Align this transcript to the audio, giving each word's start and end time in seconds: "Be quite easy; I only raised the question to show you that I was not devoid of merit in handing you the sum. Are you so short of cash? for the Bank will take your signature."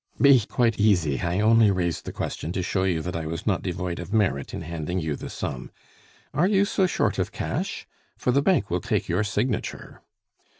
"Be 0.19 0.43
quite 0.49 0.79
easy; 0.79 1.21
I 1.21 1.41
only 1.41 1.69
raised 1.69 2.05
the 2.05 2.11
question 2.11 2.51
to 2.53 2.63
show 2.63 2.85
you 2.85 3.03
that 3.03 3.15
I 3.15 3.27
was 3.27 3.45
not 3.45 3.61
devoid 3.61 3.99
of 3.99 4.11
merit 4.11 4.51
in 4.51 4.63
handing 4.63 4.99
you 4.99 5.15
the 5.15 5.29
sum. 5.29 5.69
Are 6.33 6.47
you 6.47 6.65
so 6.65 6.87
short 6.87 7.19
of 7.19 7.31
cash? 7.31 7.85
for 8.17 8.31
the 8.31 8.41
Bank 8.41 8.71
will 8.71 8.81
take 8.81 9.07
your 9.07 9.23
signature." 9.23 10.01